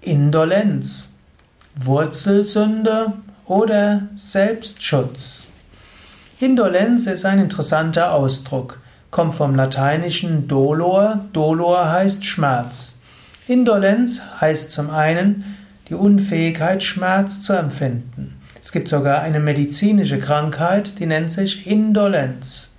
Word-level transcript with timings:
Indolenz, 0.00 1.10
Wurzelsünde 1.74 3.14
oder 3.46 4.02
Selbstschutz. 4.14 5.46
Indolenz 6.38 7.06
ist 7.06 7.24
ein 7.24 7.40
interessanter 7.40 8.12
Ausdruck, 8.12 8.78
kommt 9.10 9.34
vom 9.34 9.56
lateinischen 9.56 10.46
dolor, 10.46 11.24
dolor 11.32 11.90
heißt 11.90 12.24
Schmerz. 12.24 12.94
Indolenz 13.48 14.22
heißt 14.40 14.70
zum 14.70 14.90
einen 14.90 15.56
die 15.88 15.94
Unfähigkeit, 15.94 16.84
Schmerz 16.84 17.42
zu 17.42 17.54
empfinden. 17.54 18.40
Es 18.62 18.70
gibt 18.70 18.88
sogar 18.88 19.20
eine 19.22 19.40
medizinische 19.40 20.20
Krankheit, 20.20 21.00
die 21.00 21.06
nennt 21.06 21.32
sich 21.32 21.66
Indolenz. 21.66 22.70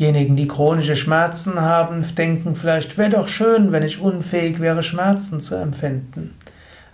Diejenigen, 0.00 0.34
die 0.34 0.48
chronische 0.48 0.96
Schmerzen 0.96 1.60
haben, 1.60 2.02
denken 2.16 2.56
vielleicht, 2.56 2.96
wäre 2.96 3.10
doch 3.10 3.28
schön, 3.28 3.70
wenn 3.70 3.82
ich 3.82 4.00
unfähig 4.00 4.58
wäre, 4.58 4.82
Schmerzen 4.82 5.42
zu 5.42 5.56
empfinden. 5.56 6.34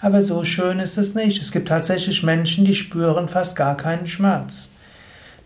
Aber 0.00 0.22
so 0.22 0.42
schön 0.42 0.80
ist 0.80 0.98
es 0.98 1.14
nicht. 1.14 1.40
Es 1.40 1.52
gibt 1.52 1.68
tatsächlich 1.68 2.24
Menschen, 2.24 2.64
die 2.64 2.74
spüren 2.74 3.28
fast 3.28 3.54
gar 3.54 3.76
keinen 3.76 4.08
Schmerz. 4.08 4.70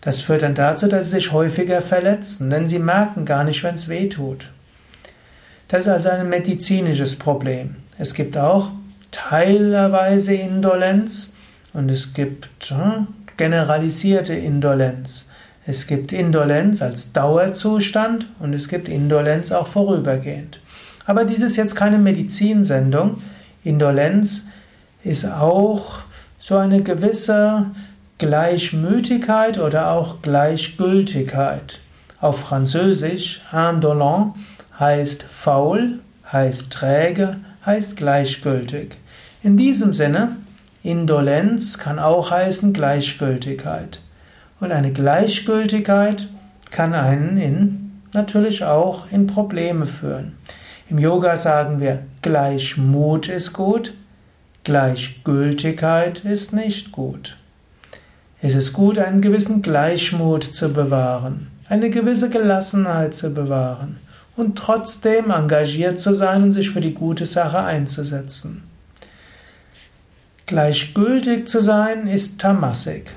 Das 0.01 0.23
führt 0.23 0.41
dann 0.41 0.54
dazu, 0.54 0.87
dass 0.87 1.04
sie 1.04 1.10
sich 1.10 1.32
häufiger 1.32 1.82
verletzen, 1.82 2.48
denn 2.48 2.66
sie 2.66 2.78
merken 2.78 3.27
gar 3.27 3.45
nicht, 3.45 3.62
wenn 3.62 3.74
es 3.74 3.90
weh 3.90 4.09
tut. 4.09 4.48
Das 5.68 5.82
ist 5.82 5.88
also 5.88 6.09
ein 6.09 6.30
medizinisches 6.30 7.18
Problem. 7.18 7.77
Es 7.98 8.15
gibt 8.15 8.38
auch 8.38 8.70
teilweise 9.10 10.32
Indolenz 10.32 11.34
und 11.74 11.90
es 11.90 12.15
gibt 12.15 12.70
hm, 12.70 13.06
generalisierte 13.37 14.32
Indolenz. 14.32 15.27
Es 15.70 15.87
gibt 15.87 16.10
Indolenz 16.10 16.83
als 16.83 17.12
Dauerzustand 17.12 18.27
und 18.41 18.55
es 18.55 18.66
gibt 18.66 18.88
Indolenz 18.88 19.52
auch 19.52 19.69
vorübergehend. 19.69 20.59
Aber 21.06 21.24
dies 21.24 21.43
ist 21.43 21.55
jetzt 21.55 21.77
keine 21.77 21.98
Medizinsendung. 21.98 23.23
Indolenz 23.62 24.46
ist 25.05 25.27
auch 25.27 26.01
so 26.41 26.57
eine 26.57 26.82
gewisse 26.82 27.66
Gleichmütigkeit 28.18 29.60
oder 29.60 29.93
auch 29.93 30.23
Gleichgültigkeit. 30.23 31.79
Auf 32.21 32.40
Französisch, 32.40 33.40
indolent 33.52 34.34
heißt 34.77 35.23
faul, 35.23 36.01
heißt 36.32 36.73
träge, 36.73 37.37
heißt 37.65 37.96
gleichgültig. 37.96 38.96
In 39.45 39.57
diesem 39.57 39.93
Sinne, 39.93 40.34
Indolenz 40.82 41.79
kann 41.79 42.01
auch 42.01 42.32
heißen 42.32 42.73
Gleichgültigkeit. 42.73 44.01
Und 44.60 44.72
eine 44.72 44.92
Gleichgültigkeit 44.92 46.28
kann 46.70 46.94
einen 46.94 47.36
in, 47.38 47.92
natürlich 48.12 48.64
auch 48.64 49.10
in 49.10 49.26
Probleme 49.26 49.86
führen. 49.86 50.32
Im 50.90 50.98
Yoga 50.98 51.36
sagen 51.36 51.80
wir, 51.80 52.02
Gleichmut 52.20 53.28
ist 53.28 53.52
gut, 53.52 53.94
Gleichgültigkeit 54.64 56.24
ist 56.24 56.52
nicht 56.52 56.92
gut. 56.92 57.38
Es 58.42 58.54
ist 58.54 58.72
gut, 58.72 58.98
einen 58.98 59.20
gewissen 59.20 59.62
Gleichmut 59.62 60.44
zu 60.44 60.72
bewahren, 60.72 61.48
eine 61.68 61.90
gewisse 61.90 62.28
Gelassenheit 62.28 63.14
zu 63.14 63.32
bewahren 63.32 63.98
und 64.36 64.58
trotzdem 64.58 65.31
engagiert 65.31 66.00
zu 66.00 66.14
sein 66.14 66.42
und 66.42 66.53
sich 66.53 66.70
für 66.70 66.81
die 66.81 66.94
gute 66.94 67.26
Sache 67.26 67.60
einzusetzen. 67.60 68.64
Gleichgültig 70.47 71.48
zu 71.48 71.62
sein 71.62 72.06
ist 72.06 72.41
Tamasik. 72.41 73.12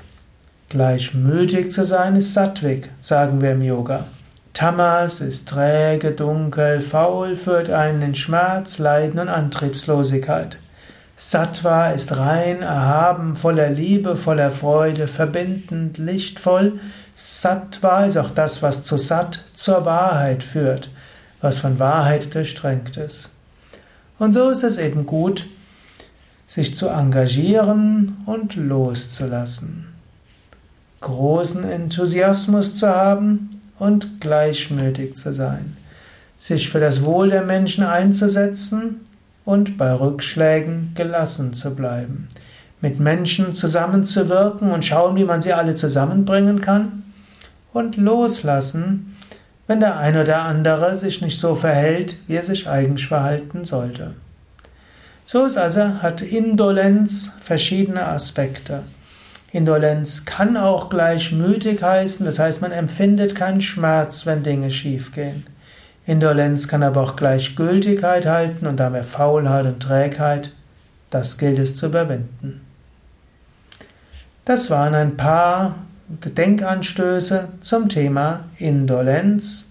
Gleichmütig 0.74 1.70
zu 1.70 1.86
sein 1.86 2.16
ist 2.16 2.34
Sattvik, 2.34 2.90
sagen 2.98 3.40
wir 3.40 3.52
im 3.52 3.62
Yoga. 3.62 4.06
Tamas 4.54 5.20
ist 5.20 5.48
träge, 5.48 6.10
dunkel, 6.10 6.80
faul, 6.80 7.36
führt 7.36 7.70
einen 7.70 8.02
in 8.02 8.14
Schmerz, 8.16 8.78
Leiden 8.78 9.20
und 9.20 9.28
Antriebslosigkeit. 9.28 10.58
Sattva 11.16 11.90
ist 11.90 12.16
rein, 12.16 12.62
erhaben, 12.62 13.36
voller 13.36 13.70
Liebe, 13.70 14.16
voller 14.16 14.50
Freude, 14.50 15.06
verbindend, 15.06 15.98
lichtvoll. 15.98 16.80
Sattva 17.14 18.06
ist 18.06 18.16
auch 18.16 18.30
das, 18.30 18.60
was 18.60 18.82
zu 18.82 18.96
Sat, 18.96 19.44
zur 19.54 19.84
Wahrheit 19.84 20.42
führt, 20.42 20.90
was 21.40 21.58
von 21.58 21.78
Wahrheit 21.78 22.34
durchtränkt 22.34 22.96
ist. 22.96 23.30
Und 24.18 24.32
so 24.32 24.50
ist 24.50 24.64
es 24.64 24.78
eben 24.78 25.06
gut, 25.06 25.46
sich 26.48 26.74
zu 26.74 26.88
engagieren 26.88 28.16
und 28.26 28.56
loszulassen 28.56 29.93
großen 31.04 31.64
Enthusiasmus 31.64 32.74
zu 32.74 32.88
haben 32.88 33.60
und 33.78 34.20
gleichmütig 34.20 35.16
zu 35.16 35.32
sein, 35.32 35.76
sich 36.38 36.70
für 36.70 36.80
das 36.80 37.04
Wohl 37.04 37.30
der 37.30 37.42
Menschen 37.42 37.84
einzusetzen 37.84 39.00
und 39.44 39.76
bei 39.76 39.92
Rückschlägen 39.92 40.92
gelassen 40.94 41.52
zu 41.52 41.74
bleiben, 41.74 42.28
mit 42.80 43.00
Menschen 43.00 43.54
zusammenzuwirken 43.54 44.72
und 44.72 44.84
schauen, 44.84 45.16
wie 45.16 45.24
man 45.24 45.42
sie 45.42 45.52
alle 45.52 45.74
zusammenbringen 45.74 46.60
kann 46.60 47.02
und 47.72 47.96
loslassen, 47.96 49.16
wenn 49.66 49.80
der 49.80 49.98
ein 49.98 50.16
oder 50.16 50.42
andere 50.42 50.96
sich 50.96 51.20
nicht 51.20 51.38
so 51.38 51.54
verhält, 51.54 52.18
wie 52.26 52.36
er 52.36 52.42
sich 52.42 52.68
eigentlich 52.68 53.06
verhalten 53.06 53.64
sollte. 53.64 54.14
So 55.26 55.44
ist 55.44 55.56
also, 55.56 56.02
hat 56.02 56.22
Indolenz 56.22 57.32
verschiedene 57.42 58.06
Aspekte. 58.06 58.82
Indolenz 59.54 60.24
kann 60.24 60.56
auch 60.56 60.88
gleichmütig 60.90 61.80
heißen, 61.80 62.26
das 62.26 62.40
heißt, 62.40 62.60
man 62.60 62.72
empfindet 62.72 63.36
keinen 63.36 63.60
Schmerz, 63.60 64.26
wenn 64.26 64.42
Dinge 64.42 64.72
schiefgehen. 64.72 65.46
Indolenz 66.06 66.66
kann 66.66 66.82
aber 66.82 67.00
auch 67.00 67.14
Gleichgültigkeit 67.14 68.26
halten 68.26 68.66
und 68.66 68.80
damit 68.80 69.04
Faulheit 69.04 69.64
und 69.66 69.78
Trägheit. 69.80 70.52
Das 71.08 71.38
gilt 71.38 71.60
es 71.60 71.76
zu 71.76 71.86
überwinden. 71.86 72.62
Das 74.44 74.70
waren 74.70 74.96
ein 74.96 75.16
paar 75.16 75.76
Gedenkanstöße 76.20 77.50
zum 77.60 77.88
Thema 77.88 78.46
Indolenz 78.58 79.68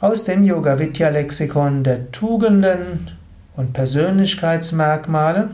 aus 0.00 0.24
dem 0.24 0.44
Yoga 0.44 0.78
Vidya 0.78 1.10
Lexikon 1.10 1.84
der 1.84 2.10
Tugenden 2.10 3.10
und 3.54 3.74
Persönlichkeitsmerkmale. 3.74 5.50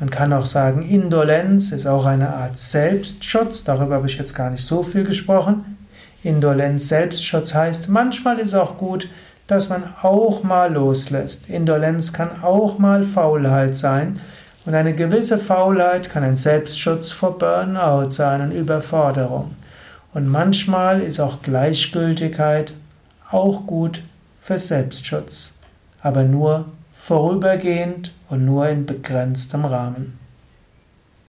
Man 0.00 0.10
kann 0.10 0.32
auch 0.32 0.46
sagen, 0.46 0.82
Indolenz 0.82 1.70
ist 1.70 1.86
auch 1.86 2.04
eine 2.04 2.34
Art 2.34 2.56
Selbstschutz. 2.56 3.64
Darüber 3.64 3.96
habe 3.96 4.06
ich 4.06 4.18
jetzt 4.18 4.34
gar 4.34 4.50
nicht 4.50 4.64
so 4.64 4.82
viel 4.82 5.04
gesprochen. 5.04 5.78
Indolenz, 6.22 6.88
Selbstschutz 6.88 7.54
heißt, 7.54 7.88
manchmal 7.88 8.38
ist 8.38 8.54
auch 8.54 8.76
gut, 8.76 9.08
dass 9.46 9.68
man 9.68 9.84
auch 10.02 10.42
mal 10.42 10.72
loslässt. 10.72 11.48
Indolenz 11.48 12.12
kann 12.12 12.42
auch 12.42 12.78
mal 12.78 13.04
Faulheit 13.04 13.76
sein. 13.76 14.18
Und 14.66 14.74
eine 14.74 14.94
gewisse 14.94 15.38
Faulheit 15.38 16.10
kann 16.10 16.24
ein 16.24 16.36
Selbstschutz 16.36 17.12
vor 17.12 17.38
Burnout 17.38 18.10
sein 18.10 18.40
und 18.40 18.52
Überforderung. 18.52 19.54
Und 20.14 20.26
manchmal 20.28 21.00
ist 21.00 21.20
auch 21.20 21.42
Gleichgültigkeit 21.42 22.72
auch 23.30 23.66
gut 23.66 24.02
für 24.40 24.58
Selbstschutz. 24.58 25.54
Aber 26.00 26.22
nur 26.22 26.66
vorübergehend 27.06 28.14
und 28.30 28.46
nur 28.46 28.66
in 28.66 28.86
begrenztem 28.86 29.66
Rahmen. 29.66 30.18